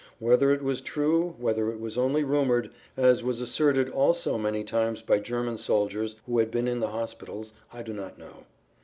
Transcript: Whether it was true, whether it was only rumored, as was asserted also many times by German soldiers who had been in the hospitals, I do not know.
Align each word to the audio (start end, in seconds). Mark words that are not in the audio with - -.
Whether 0.17 0.49
it 0.49 0.63
was 0.63 0.81
true, 0.81 1.35
whether 1.37 1.71
it 1.71 1.79
was 1.79 1.95
only 1.95 2.23
rumored, 2.23 2.71
as 2.97 3.23
was 3.23 3.39
asserted 3.39 3.87
also 3.87 4.35
many 4.35 4.63
times 4.63 5.03
by 5.03 5.19
German 5.19 5.59
soldiers 5.59 6.15
who 6.25 6.39
had 6.39 6.49
been 6.49 6.67
in 6.67 6.79
the 6.79 6.89
hospitals, 6.89 7.53
I 7.71 7.83
do 7.83 7.93
not 7.93 8.17
know. 8.17 8.47